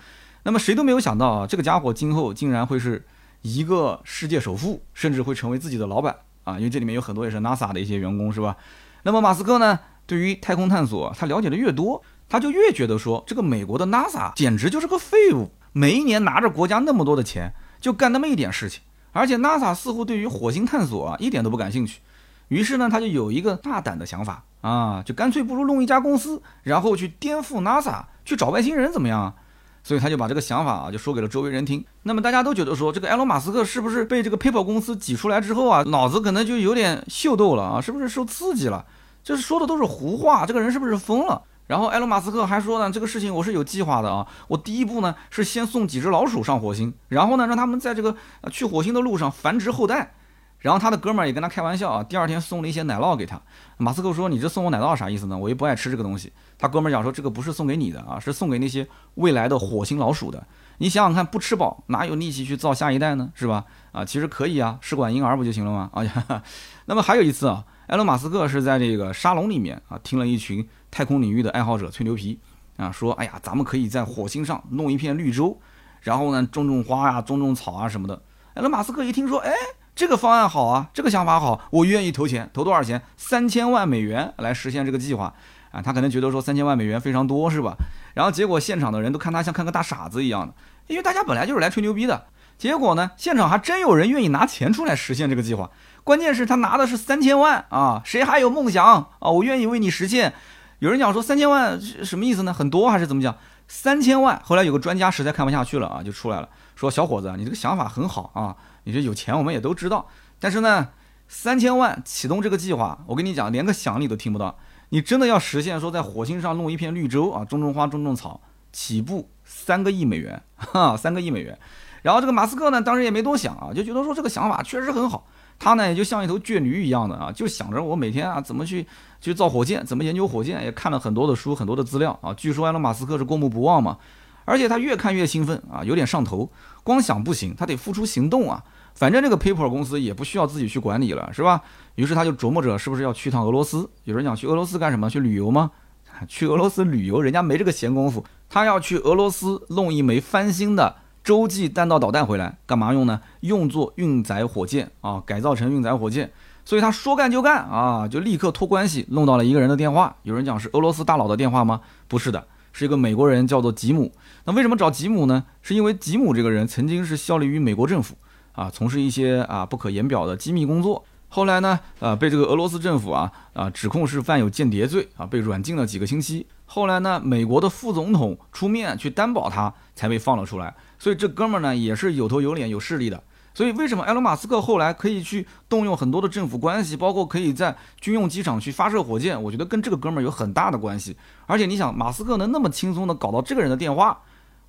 [0.44, 3.06] 那么谁都没有想到啊，这个家伙今后竟然会是。
[3.42, 6.58] 一个世界首富，甚至会成为自己的老板啊！
[6.58, 8.56] 因为这里面有很多也是 NASA 的一些员工，是吧？
[9.04, 22.00] 那么马斯克呢，对于太空探索，他了解的越多，他就越觉得说，这个美国的 NASA 简直就是个废物，每一年拿着国家那么多的钱，就干那么一点事情而且 NASA 似乎对于火星探索啊一点都不感兴趣。
[22.48, 29.34] 于是呢，他就有一个大胆的想法啊，就干脆不如弄一家公司，然后去颠覆 NASA，去找外星人怎么样？
[29.84, 31.84] 所以他就把这个想法啊就说给了周围人听。
[32.04, 37.82] 那么大家都觉得说，这个埃隆·马斯克是不是被这个 PayPal 公司挤出来之后啊，脑子可能就有点秀逗了啊？
[37.82, 38.86] 是不是受刺激了？
[39.24, 41.42] 就是说的都是胡话，这个人是不是疯了？
[41.68, 44.28] 然后埃隆·马斯克还说呢，这个事情我是有计划的啊。
[44.48, 48.16] 我第一步呢是先送几只老鼠上火星，然后呢让他们在这个
[48.52, 50.14] 去火星的路上繁殖后代。
[50.62, 53.42] 然后他的哥们儿也跟他开玩笑啊，第二天送了一些奶酪给他。
[53.78, 55.38] 马斯克说：“你这送我奶酪啥意思呢？
[55.38, 60.46] 我又不爱吃这个东西。”他哥们儿讲说：“这个不是送给你的啊，是送给那些未来的火星老鼠的。
[60.78, 63.32] 你想想看，不吃饱哪有力气去造下一代呢？
[63.34, 63.66] 是吧？
[63.92, 65.90] 啊，其实可以啊，试管婴儿不就行了吗？
[65.94, 66.44] 啊，
[66.86, 70.68] 那么还有一次啊，埃隆·马斯克是在这个沙龙里面啊，听了一群。
[70.92, 72.38] 太空领域的爱好者吹牛皮
[72.76, 75.58] 啊，说哎呀，咱们可以在火星上弄一片绿洲，
[76.02, 78.22] 然后呢种种花呀，种种草啊什么的。
[78.56, 79.54] 埃隆马斯克一听说，哎，
[79.96, 83.02] 这个方案好啊，这个想法好，我愿意投钱，投多少钱？
[83.18, 85.34] 三千万美元来实现这个计划
[85.72, 85.82] 啊。
[85.82, 87.76] 他可能觉得说三千万美元非常多是吧？
[88.14, 90.54] 然后结果现场的人都看他像看个大傻子一样的，
[90.88, 92.26] 因为大家本来就是来吹牛逼的。
[92.58, 95.70] 结果呢，现场还真有人愿意拿钱出来实现这个计划。
[96.04, 99.08] 关键是他拿的是三千万啊，谁还有梦想啊？
[99.20, 100.34] 我愿意为你实现。
[100.80, 102.54] 有人讲说三千万什么意思呢？
[102.54, 103.36] 很多还是怎么讲？
[103.68, 104.42] 三千万。
[104.44, 110.08] 后来有个专家实在看不下去了啊，就出来了，说小伙子，你这个想法很好啊，你这有钱我们也都知道，
[110.40, 110.90] 但是呢，
[111.28, 114.58] 三千万启动这个计划，我跟你讲，连个响你都听不到。
[114.90, 118.42] 你真的要实现说在火星上弄一片绿洲啊，种种花，种种草，
[118.74, 121.58] 起步三个亿美元，哈，三个亿美元。
[122.02, 125.26] 然后这个马斯克呢，当时也没多想啊，就觉得说这个想法确实很好。
[125.60, 128.86] 他呢也就像一头倔驴一样的啊，就想着我每天啊怎么去
[129.22, 132.34] 去造火箭，怎么研究火箭，也看了很多的书，很多的资料啊。
[132.34, 134.00] 据说埃隆·马斯克是过目不忘嘛，
[134.46, 136.50] 而且他越看越兴奋啊，有点上头。
[136.84, 138.64] 光想不行，他得付出行动啊。
[138.96, 141.62] 反正这个 PayPal 公司也不需要自己去管理了，是吧？
[141.96, 143.90] 于是他就琢磨着是不是要去趟俄罗斯。
[144.04, 145.10] 有人讲去俄罗斯干什么？
[145.10, 145.72] 去旅游吗？
[146.28, 148.24] 去俄罗斯旅游，人家没这个闲工夫。
[148.50, 150.98] 他要去俄罗斯弄一枚翻新的。
[151.24, 153.22] 洲际弹道导弹回来干嘛用呢？
[153.42, 156.32] 用作运载火箭啊，改造成运载火箭。
[156.66, 160.16] 所以他说干就干啊，就立刻托关系弄到了一个人的电话。
[160.24, 161.82] 有人讲是俄罗斯大佬的电话吗？
[162.08, 164.12] 不是的，是一个美国人，叫做吉姆。
[164.46, 165.46] 那为什么找吉姆呢？
[165.62, 168.16] 是因为吉姆这个人曾经是效力于美国政府
[168.54, 171.04] 啊，从事一些啊不可言表的机密工作。
[171.30, 176.46] 后来呢，呃，被这个俄罗斯政府啊啊指控是犯有间谍罪啊，被软禁了几个星期。
[176.66, 180.76] 后来呢，美国的副总统出面去担保他，才被放了出来。
[181.00, 189.42] 所以这哥们儿呢也是有头有脸有势力的，所以为什么埃隆·马斯克后来可以去动用很多的政府关系，包括可以在军用机场去发射火箭？
[189.44, 191.18] 我觉得跟这个哥们儿有很大的关系。
[191.48, 194.18] 而且你想，马斯克能那么轻松的搞到这个人的电话，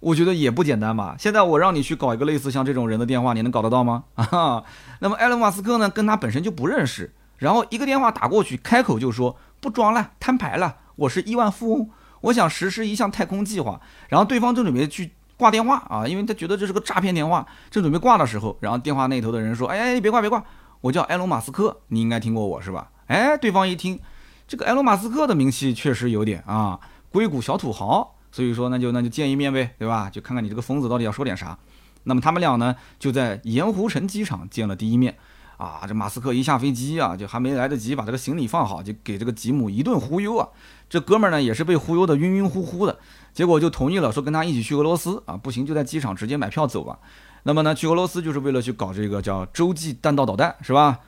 [0.01, 1.15] 我觉得也不简单吧？
[1.17, 4.03] 现在我让你去搞一个类似像这种人的电话，你能搞得到吗？
[4.17, 4.65] 啊，
[4.99, 11.91] 那么埃隆·马斯克呢，跟他本身就不认识，然后一个电话打过去，开口就说不装了，摊牌了，我是亿万富翁，
[12.23, 15.13] 我想实施一项太空计划，然后对方正准备去。
[15.37, 20.45] 挂电话啊，因为他觉得这是个诈骗电话，正准备挂的时候，然后电话那头的人说：“哎，别挂别挂，
[20.81, 23.99] 我叫埃隆·马斯克，你应该听过我是吧？”哎，对方一听，
[24.47, 26.79] 这个埃隆·马斯克的名气确实有点啊，
[27.11, 30.09] 硅谷小土豪，所以说那就那就见一面呗，对吧？
[30.11, 31.59] 就看看你这个疯子到底要说点啥。
[32.05, 35.17] 那么他们俩呢，就在盐湖城机场见了第一面。
[35.63, 40.49] 啊，这马斯克一下飞机啊，就还没来得及把这个行李放好，就给这个吉姆一顿忽悠啊。
[40.91, 42.99] 这哥们儿呢，也是被忽悠的晕晕乎乎的。
[43.33, 46.99] 结果就同意了，说跟他一起去俄罗斯啊，不行就在机场直接买票走吧。
[47.45, 50.99] 那么呢，去俄罗斯就是为了去搞这个叫洲际弹道导弹，是吧？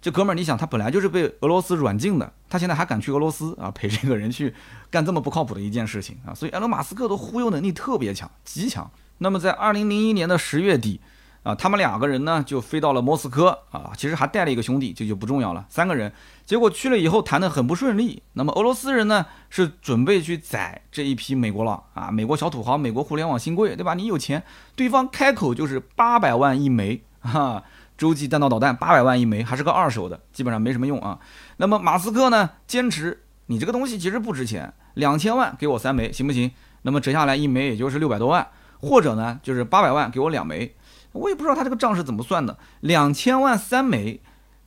[0.00, 4.54] 这哥们儿，你想他本来就是被俄罗斯软禁的，他现在还敢去俄罗斯啊，陪这个人去
[4.92, 6.32] 干这么不靠谱的一件事情啊？
[6.32, 8.88] 所以埃隆·马斯克的忽悠能力特别强，极强。
[9.18, 11.00] 那么在二零零一年的十月底。
[11.44, 15.64] 啊，他们两个人呢就飞到了莫斯科啊，其实还带了一个兄弟，这就不重要了。
[15.68, 16.10] 三个人，
[16.46, 18.22] 结果去了以后谈得很不顺利。
[18.32, 23.92] 那么俄罗斯人呢是准备去宰这一批美国佬啊，美国小土豪，美国互联网新贵，对吧？
[23.92, 24.42] 你有钱，
[24.74, 27.62] 对方开口就是八百万一枚啊，
[27.98, 31.18] 洲际弹道导弹八百万一枚，还是个二手的，基本上没什么用啊。
[31.58, 36.50] 那么马斯克呢坚持，你这个东西其实不值钱，两千万给我三枚行不行？
[36.80, 38.48] 那么折下来一枚也就是六百多万，
[38.80, 40.74] 或者呢就是八百万给我两枚。
[41.14, 44.20] 我也不知道他这个账是怎么算的，两千万三枚，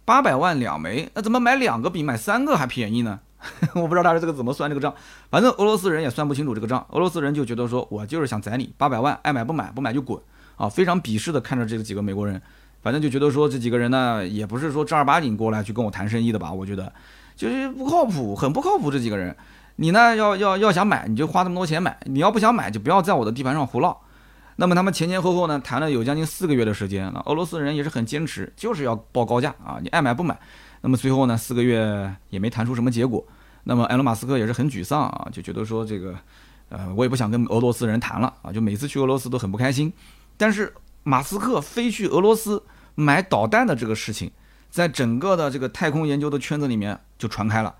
[0.03, 3.19] 八百万两枚，那怎么买两个比买三个还便宜呢？
[3.75, 4.91] 我不知道他是这个怎么算这个账，
[5.29, 6.83] 反正俄罗斯人也算不清楚这个账。
[6.89, 10.19] 俄罗斯人就觉得说我就是想宰你，八百万爱买不买，不买就滚
[10.55, 10.67] 啊！
[10.67, 12.41] 非常鄙视的看着这几个美国人，
[12.81, 16.51] 反正就觉得说这几个人呢，也不是说正儿八经过来去跟我谈生意的吧？
[16.51, 16.91] 我觉得
[17.35, 18.89] 就是不靠谱，很不靠谱。
[18.89, 19.35] 这几个人，
[19.75, 24.01] 你呢要要要想买，你就花那么多钱买；你要不想买，就不要在我的地盘上胡闹。
[24.59, 30.37] 那么他们前前后后呢谈了有将近四个月的时间，那俄罗斯人也是很坚持，就是要报高价啊，你爱买不买。
[30.81, 33.23] 那么最后呢四个月也没谈出什么结果。
[33.65, 36.15] 那么埃隆·马斯克也是很沮丧啊，就觉得说这个，
[36.69, 39.93] 呃，我也不想跟俄罗斯人谈了啊，就每次去俄罗斯都很不开心。
[40.37, 42.63] 但是马斯克飞去俄罗斯
[42.95, 44.31] 买导弹的这个事情，
[44.71, 47.75] 在整个的这个太空研究的圈子里面就传开了。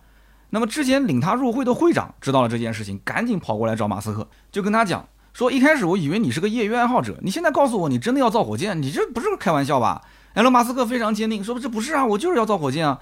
[0.52, 5.08] 那么之前领他入会的会长知道了这件事情，赶紧跑过来找马斯克，就跟他讲。
[5.38, 10.02] 说一开始我以为你是个业余爱好者，你现在告诉我你真的要造火箭，你这不是开玩笑吧？
[10.34, 13.00] 埃隆·马斯克非常坚定，说这不是啊，我就是要造火箭啊。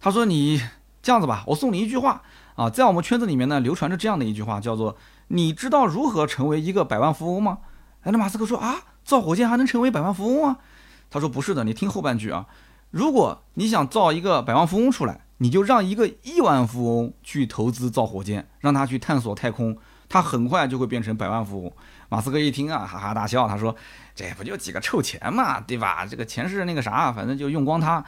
[0.00, 0.62] 他说你
[1.02, 2.22] 这样子吧，我送你一句话
[2.54, 4.96] 啊，在我们圈子里面呢流传着这样的一句话，叫做
[5.28, 7.58] 你知道如何成为一个百万富翁吗？
[8.04, 10.56] 埃隆·马斯克说啊，造火箭还能成为百万富翁啊？
[11.10, 12.46] 他说不是的，你听后半句啊，
[12.92, 19.76] 如果你想造一个百万富翁出来，你就让一个亿万富翁去投资造火箭，让他去探索太空。
[20.14, 21.72] 他很快就会变成百万富翁。
[22.08, 23.74] 马斯克一听啊，哈哈大笑，他说
[24.14, 26.06] ：“这不就几个臭钱嘛，对吧？
[26.06, 28.04] 这个钱是那个啥，反正就用光它。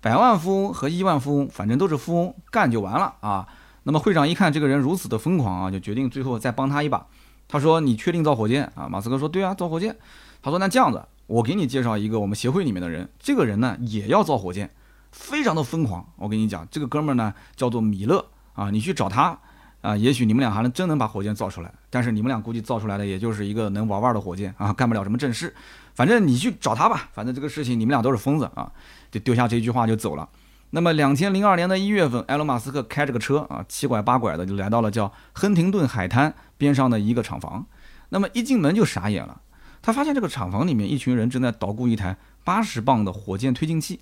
[0.00, 3.46] 百万富翁和亿万富翁，反正都是富翁，干就完了啊。”
[3.84, 7.06] 那么会长一看这个人如此的疯狂啊，就决定最后再帮他一把。
[7.46, 9.94] 他说：“你确定造火箭啊？”马斯克说：“对啊，造火箭。”
[10.40, 14.70] 他说：“那这样子，我给你介绍一个我们协会里面的人，这个人呢也要造火箭，
[15.12, 16.10] 非常的疯狂。
[16.16, 19.38] 我跟你讲，这个哥们儿呢叫做米勒啊，你去找他。”
[19.80, 25.54] 啊，也许你们俩还能真能把火箭造出来，但是你们俩估计造出来的也就是一个能玩玩的火箭啊，干不了什么正事。
[25.94, 28.70] 反正你去找他吧，反正这个事情你们俩都是疯子啊，
[29.10, 30.28] 就丢下这句话就走了。
[30.70, 37.66] 那么两千零二年的一月份，埃隆·马斯克开着个车啊，七拐八拐的就来到了叫亨廷顿海滩边上的一个厂房。
[38.10, 39.40] 那么一进门就傻眼了，
[39.82, 44.00] 他发现这个厂房里面一群人正在捣鼓一台八十磅的火箭推进器。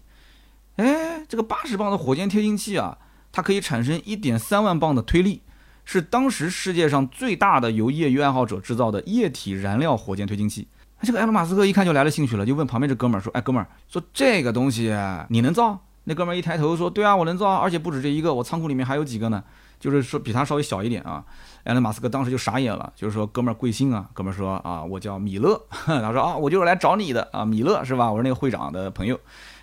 [0.76, 2.98] 哎，这个八十磅的火箭推进器啊，
[3.32, 5.42] 它可以产生一点三万磅的推力。
[5.90, 10.68] 是当时世界上最大的由业余爱好者制造的液体燃料火箭推进器。
[11.00, 14.94] 这个埃隆·马斯克一看就来了兴趣了，就问旁边这哥们儿说：“哎，哥们儿，说这个东西
[15.30, 19.42] 你能造？”那哥们儿一抬头说：“对啊，我能造，而且不止这一个，我仓库里面还有几个呢。
[19.80, 21.24] 就是说比他稍微小一点啊。”
[21.64, 25.58] 埃隆·马斯克当时就傻眼了，就是说：“哥们儿贵姓啊？”哥们儿说：“啊，我叫米勒。
[25.86, 28.12] ”他说：“啊，我就是来找你的啊，米勒是吧？
[28.12, 29.18] 我是那个会长的朋友。”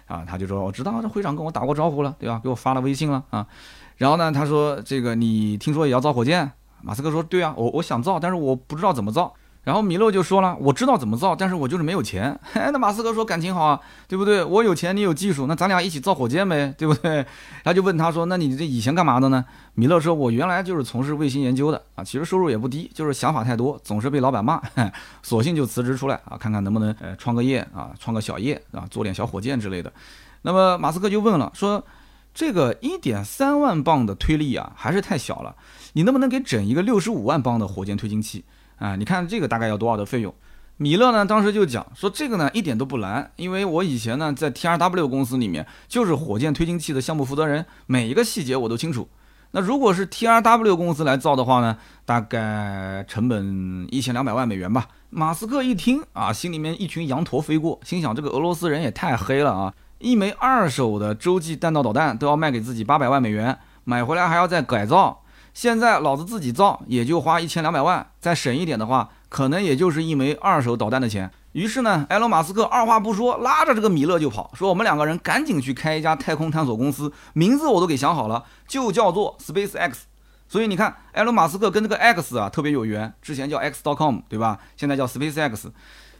[0.08, 2.40] 啊，他就说：“我知道，这会长跟我打过招呼了，对吧？
[2.44, 3.46] 给我发了微信了啊。”
[3.98, 6.52] 然后呢，他说：“这个你听说也要造火箭？”
[6.84, 12.40] 马斯克说：“对啊，我我想造，但是我不知道怎么造。”然后米勒就说了：“我知道怎么造，但是我就是没有钱。
[12.54, 14.44] ”那马斯克说：“感情好啊，对不对？
[14.44, 17.26] 我有钱，你有技术，那咱俩一起造火箭呗，对不对？”
[17.66, 24.62] 他就问他说：“那你这以前干嘛的呢？”米勒说：“我原来就是从事卫星研究的啊，其实收入也不低，就是想法太多，总是被老板骂，
[25.24, 29.92] 索性就辞职出来啊，看看能不能呃创个业啊，创个小业啊，做点小火箭之类的。”
[30.44, 31.84] 那么马斯克就问了说。
[32.36, 35.56] 这个一点三万磅的推力啊，还是太小了。
[35.94, 38.44] 你能不能给整一个六十五万磅的火箭推进器
[38.76, 38.98] 啊？
[38.98, 40.36] 你看这个大概要多少的费用？
[40.76, 49.08] 米勒呢，当时就讲说这个呢一点都不难，因为我以前呢在 T R W 公司里面就是火箭推进器的项目负责人，每一个细节我都清楚。
[49.52, 54.90] 那如果是 T R W 公司来造的话呢，大概成本一千两百万美元吧。
[55.10, 59.74] 马斯克一听啊，心里面一群羊驼飞过，心想这个俄罗斯人也太黑了啊。
[60.00, 65.22] 一枚二手的洲际弹道导弹都要卖给自己八百万美元，买回来还要再改造。
[65.54, 71.32] 现在老子自己造，也就花一千两百万，再省一点的话，可能也就是一枚二手导弹的钱。
[71.54, 80.08] 于是呢，埃隆·马斯克二话不说，拉着这个米勒就跑，说我们两个人赶紧去开一家太空探索公司，名字我都给想好了，就叫做 Space X。
[80.50, 84.60] 所以你看，埃隆·马斯克跟这个 X 啊特别有缘，之前叫 X.com，对吧？
[84.76, 85.72] 现在叫 Space X。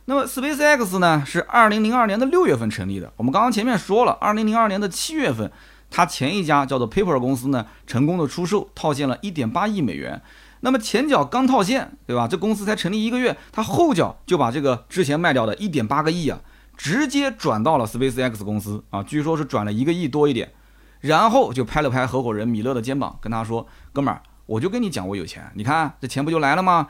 [0.06, 3.12] 那么 SpaceX 呢是二零零二年的六月份成立的。
[3.18, 5.52] 我们刚刚前面说了，二零零二年的七月份，
[5.90, 10.22] 它前一家叫做 Paper 公司呢成功的出售套现了一点八亿美元。
[10.62, 12.28] 那么前脚刚套现，对吧？
[12.28, 16.40] 这公司才成立一个月，它后脚就把这个之前卖掉的一点八个亿啊，
[16.78, 20.52] 直接转到了 SpaceX 公司啊，据说是转了一个亿多一点。
[21.02, 26.88] 然后就拍了拍合伙人米勒的肩膀，跟他说：“哥们儿，我就跟你讲，我有钱，你看这钱不就来了吗？”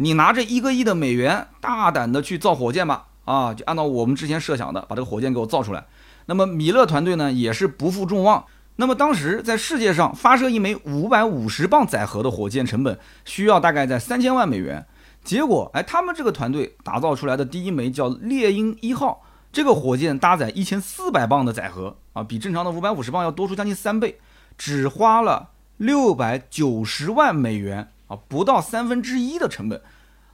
[0.00, 3.06] 你拿着一个亿的美元，大胆的去造火箭吧！
[3.24, 5.84] 啊，就按照我们之前设想的，把这个火箭给我造出来。
[6.26, 8.44] 那么米勒团队呢，也是不负众望。
[8.76, 14.86] 那么当时在世界上发射一枚五百五十磅载荷的火箭，成本需要大概在三千万美元。
[15.24, 24.20] 结果，哎，他们这个团队打造出来的第一枚叫猎鹰一号，这个火箭搭载一千四百磅的载荷啊，比正常的五百五十磅要多出将近三倍，
[24.56, 27.88] 只花了六百九十万美元。
[28.08, 29.80] 啊，不到三分之一的成本，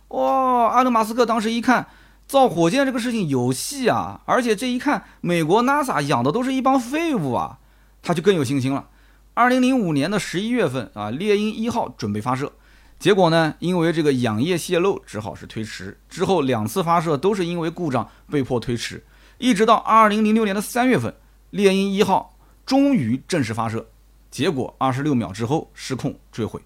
[0.08, 0.68] 哇！
[0.68, 1.88] 阿德马斯克当时一看，
[2.26, 7.58] 造火箭这个事情有戏啊，而且这一看，美国 NASA 养的都是一帮废物啊，
[8.02, 8.88] 他就更有信心了。
[9.34, 12.52] 二零零五年的十一月份啊，猎鹰一号准备发射，
[13.00, 15.98] 结果呢，因为这个氧液泄漏，只好是推迟。
[16.08, 19.04] 之后两次发射都是因为故障被迫推迟，
[19.38, 21.12] 一直到二零零六年的三月份，
[21.50, 23.88] 猎鹰一号终于正式发射。
[24.30, 26.60] 结果二十六秒之后失控坠毁。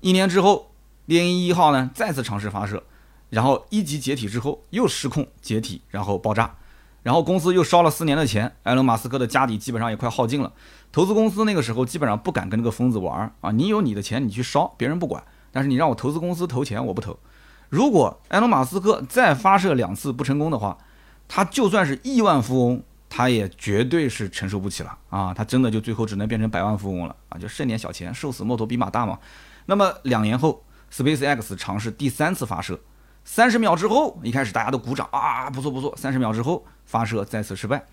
[0.00, 0.70] 一年之后，
[1.06, 2.82] 猎鹰一号呢再次尝试发射，
[3.28, 6.54] 然后一级解体之后又失控解体，然后爆炸。
[7.02, 10.52] 然后公司又烧了四年的钱，埃隆·马斯克的家底基本上也快耗尽了。
[10.92, 13.50] 投资公司那个时候基本上不敢跟这个疯子玩啊！
[13.52, 15.22] 你有你的钱，你去烧，别人不管。
[15.50, 17.18] 但是你让我投资公司投钱，我不投。
[17.70, 20.76] 如果埃隆·马斯克再发射两次不成功的话，
[21.26, 25.32] 他就算是亿万富翁，他也绝对是承受不起了啊！
[25.32, 27.38] 他真的就最后只能变成百万富翁了啊！
[27.38, 29.18] 就剩点小钱，瘦死骆驼比马大嘛。
[29.66, 32.80] 那么两年后，SpaceX 尝试第三次发射，
[33.24, 35.94] 三十秒之后，一开始大家都鼓掌啊，不错不错。
[35.96, 37.84] 三十秒之后发射再次失败，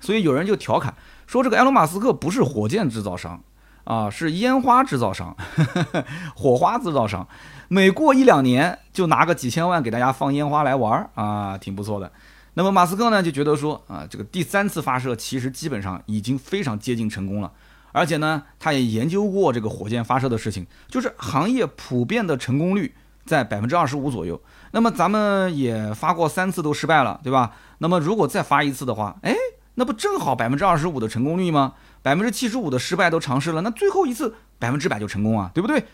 [0.00, 0.94] 所以有人就调侃
[1.26, 3.42] 说，这个埃隆·马斯克不是火箭制造商。
[3.84, 5.36] 啊，是烟花制造商，
[6.34, 7.28] 火花制造商，
[7.68, 12.10] 每过一两年就拿个几千万给大家放烟花来玩儿啊，挺不错的。
[12.54, 17.52] 那么马斯克呢就觉得说啊，这个第三次发射其实基本上已经非常接近成功了，
[17.94, 22.92] 而且呢，他也研究过这个火箭发射的事情，就是行业普遍的成功率
[23.24, 24.42] 在百分之二十五左右。
[24.72, 27.52] 那么咱们也发过三次都失败了，对吧？
[27.78, 29.32] 那么如果再发一次的话，哎，
[29.76, 31.74] 那不正好百分之二十五的成功率吗？
[32.02, 35.84] 百分之七十五的失败都尝试了，那最后一次百分之百就成功啊，对不对？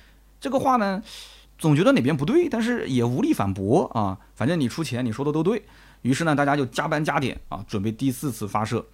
[0.40, 1.02] 这个话呢，
[1.58, 4.16] 总觉得哪边不对，但是也无力反驳啊。
[4.34, 5.62] 反正你出钱，你说的都对。
[6.00, 8.86] 于是呢，大家就加班加点啊，准备第四次发射。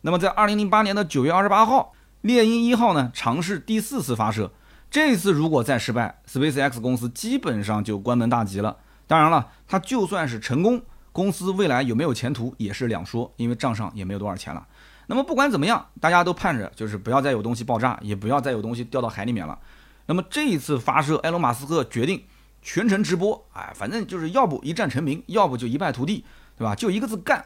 [0.00, 1.92] 那么在二零零八年的九月二十八号，
[2.24, 4.50] 猎鹰一号呢尝试第四次发射。
[4.90, 8.78] 这次如果再失败，SpaceX 公司基本上就关门大吉了。
[9.06, 10.80] 当然了，它就算是成功，
[11.12, 14.66] 公司未来有没有前途也是两说，因为账上也没有多少钱了。
[15.06, 19.58] 那么不管怎么样，大家都盼着就是不要再有东西爆炸，也不要再有东西掉到海里面了。
[20.06, 22.24] 那么这一次发射，埃隆·马斯克决定
[22.62, 26.24] 全程直播，哎，反正就是要不一战成名，要不就一败涂地，
[26.56, 26.74] 对吧？
[26.74, 27.44] 就一个字干。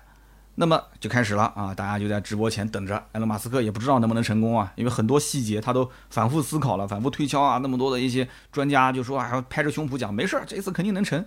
[0.61, 2.97] 那么就开始了啊，大家就在直播前等着。
[3.13, 7.59] 埃隆·马斯克也不知道能不能成功啊，因为很多细节他都反复思考了，反复推敲啊。
[7.59, 11.25] 那么多的一些专家就说啊，拍着胸脯讲没事儿，这次肯定能成。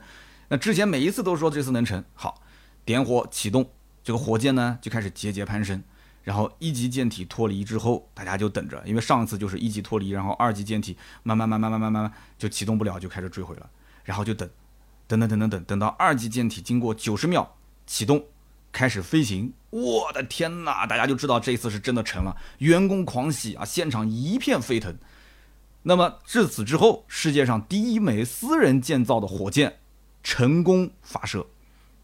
[0.49, 2.41] 那之前每一次都说这次能成，好，
[2.83, 3.69] 点火启动，
[4.03, 5.81] 这个火箭呢就开始节节攀升。
[6.23, 13.69] 然后一级舰体脱离之后，大家就等着，因为上次就是一级脱离，然后二级舰体慢慢慢慢慢慢慢慢就启动不了，就开始坠毁了。
[14.03, 14.49] 然后就等，
[15.07, 17.55] 等等等等等，等到二级舰体经过九十秒
[17.87, 18.25] 启动，
[18.71, 19.53] 开始飞行。
[19.69, 20.85] 我的天哪！
[20.85, 24.95] 大家就知道这次是真的成了，员工狂喜啊，现场一片沸腾。
[25.83, 29.79] 那么至此之后，世界上第一枚私人建造的火箭
[30.23, 31.45] 成功发射。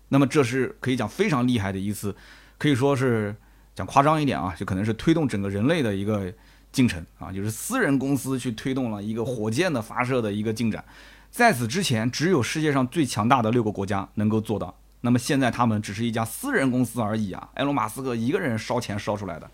[0.10, 2.16] 那么这是可以讲非常厉害的一次，
[2.58, 3.36] 可以说是。
[3.76, 6.34] 讲夸张一点啊，就可能是推动整个人类的一个
[6.72, 10.84] 进程啊，就是私人公司去推动了一个火箭的发射的一个进展。
[11.30, 14.76] 在此之前，只有世界上最强大的六个国家能够做到。
[15.08, 19.50] 那么现在他们只是一家私人公司而已啊，埃隆·马斯克一个人烧钱烧出来的。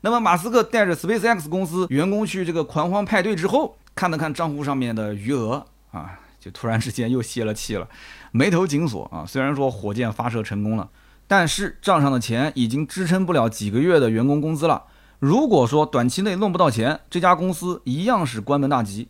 [0.00, 7.86] 那么马斯克带着 SpaceX 公司员工去这个狂欢派对之后，看了看账户上面的余额啊，就突然之间又泄了气了，
[8.32, 9.26] 眉头紧锁啊。
[9.26, 10.88] 虽然说火箭发射成功了。
[11.26, 14.84] 但是账上的钱已经支撑不了几个月的员工工资了。
[15.18, 19.08] 如果说短期内弄不到钱，这家公司一样是关门大吉。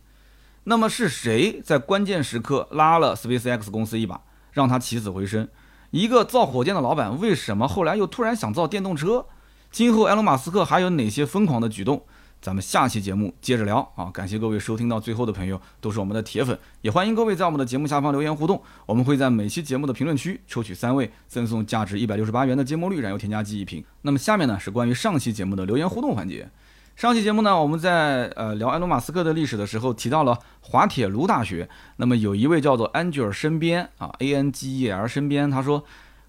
[0.63, 4.21] 那么是谁在关键时刻拉了 SpaceX 公司一把，
[4.53, 5.47] 让他起死回生？
[5.95, 9.27] 一个造火箭的老板，为什么后来又突然想造电动车？
[9.71, 12.03] 今后埃隆·马斯克还有哪些疯狂的举动？
[12.41, 14.11] 咱们下期节目接着聊啊！
[14.11, 18.61] 感谢各位收听到最后的朋友，都是我们的铁粉，也欢迎各位在我们的节目下方留言互动。
[18.85, 23.81] 我们会在每期节目的评论区抽取三位，赠送价值一百六十八元的芥末绿燃油添加剂一瓶。
[24.01, 26.49] 那么下面呢是关于上期节目的留言互动环节。
[26.95, 35.83] 上期节目呢我们在呃聊埃隆·马斯克的历史的时候提到了滑铁卢大学，那么有一位叫做安吉尔身边啊 A N G E L 身边，他说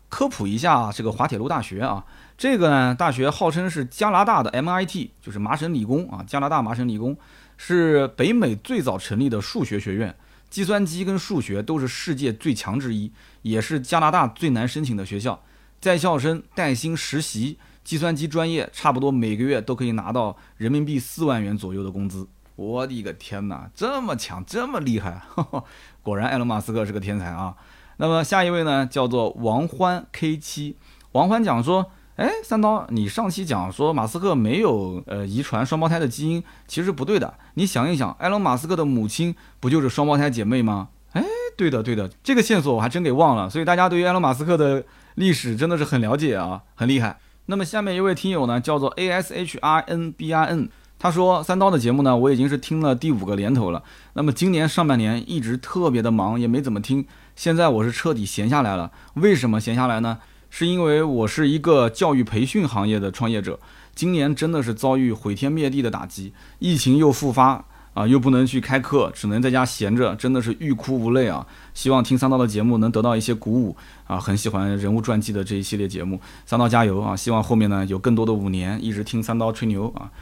[0.08, 2.04] 科普一下这个滑铁卢大学啊。
[2.36, 7.16] 这个呢，大学号称是加拿大的 MIT，就是麻省理工啊，加拿大麻省理工
[7.56, 10.16] 是北美最早成立的数学学院，
[10.50, 15.40] 计算机跟数学都是世界最强之一，也是加拿大最难申请的学校，
[15.80, 22.26] 在校生带薪实习，计算机专业差不多每个月都可以拿到人民币四万元左右的工资。
[22.56, 25.22] 我的个天哪，这么强，这么厉害，
[26.02, 27.54] 果然埃隆·马斯克是个天才啊。
[27.98, 30.76] 那么下一位呢，叫做王欢 K 七，
[31.12, 31.86] 王欢讲说。
[32.16, 37.34] 哎，三刀，你上期讲说马斯克没有呃遗传双胞胎的基因，其实不对的。
[37.52, 40.88] 你想一想，埃隆·马斯克的母亲不就是双胞胎姐妹吗？
[41.12, 41.22] 哎，
[41.58, 43.50] 对的，对的，这个线索我还真给忘了。
[43.50, 44.82] 所以大家对于埃隆·马斯克的
[45.16, 47.18] 历史真的是很了解啊，很厉害。
[47.46, 50.68] 那么下面一位听友呢，叫做 A S H I N B I N，
[50.98, 53.82] 他说三刀的节目呢，我已经是听了第五个年头了。
[54.14, 57.06] 那么今年上半年一直特别的忙，也没怎么听。
[57.34, 58.90] 现在我是彻底闲下来了。
[59.14, 60.18] 为什么闲下来呢？
[60.50, 63.58] 是因为我是一个教育培训行业的创业者，
[63.94, 67.64] 今年真的是遭遇毁天灭地的打击，疫情又复发。
[67.96, 71.46] 啊，又不能去开课，只能在家闲着，真的是欲哭无泪啊！
[71.72, 73.74] 希望听三刀的节目能得到一些鼓舞
[74.06, 74.20] 啊！
[74.20, 77.16] 很喜欢人物传记的这一系列节目，三刀加油啊！
[77.16, 80.12] 希望后面呢有更多的五年一直听三刀吹牛啊！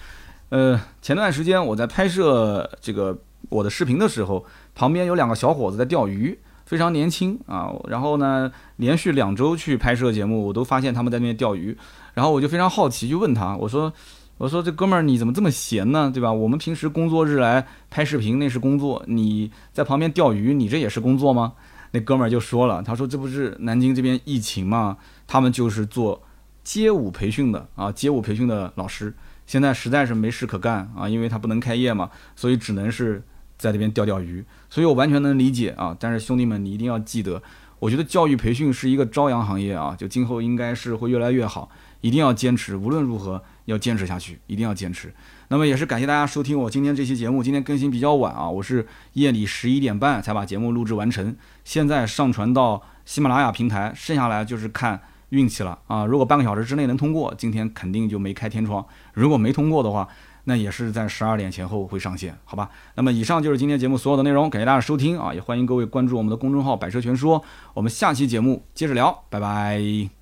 [0.51, 3.19] 呃，前段时间我在拍摄这个
[3.49, 4.47] 我的视频的时候，
[4.77, 7.75] 旁边有两个小伙子在钓鱼，非常年轻啊。
[7.89, 11.77] 然后呢，连续两周去拍摄节目，我都发现他们在那边钓鱼，
[12.15, 13.93] 然后我就非常好奇，就问他，我说。
[14.37, 16.11] 我说这哥们儿你怎么这么闲呢？
[16.13, 16.33] 对吧？
[16.33, 21.53] 我们平时工作日来拍视频那是工作，你在旁边钓鱼，你这也是工作吗？
[21.93, 24.97] 那哥们儿就说了，他说这不是南京这边疫情嘛，
[25.29, 26.21] 他们就是做
[26.65, 29.15] 街舞培训的啊，街舞培训的老师，
[29.47, 33.23] 现在实在是没事可干啊，因为他不能开业嘛，所以只能是
[33.57, 34.45] 在这边钓钓鱼。
[34.69, 37.41] 所以我完全能理解啊，但是兄弟们你一定要记得，
[37.79, 41.71] 我觉得教育培训是一个朝阳行业啊，就今后应该是会越来越好，
[42.01, 43.41] 一定要坚持，无论如何。
[43.67, 45.13] 要坚持下去，一定要坚持。
[45.49, 47.43] 那么也是感谢大家收听我今天这期节目。
[47.43, 56.05] 今天更新比较晚啊，我是夜里十一点半才把节目录制完成，现在上传到喜马拉雅平台，剩下来就是看运气了啊。
[56.07, 60.09] 如果半个小时之内能通过，今天肯定就没开天窗；如果没通过的话，
[60.45, 62.69] 那也是在十二点前后会上线，好吧？
[62.97, 67.43] 那么以上就是今天节目所有的内容，感谢大家收听啊，也欢迎各位关注我们的公众号“百车全说”。
[67.75, 70.15] 我们下期节目接着聊，拜拜。